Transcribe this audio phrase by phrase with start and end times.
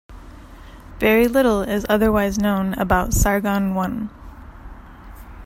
[0.97, 4.09] Very little is otherwise known about Sargon I.